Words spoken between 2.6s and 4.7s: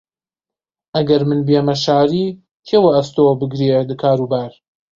کێ وەئەستۆ بگرێ کاروبار؟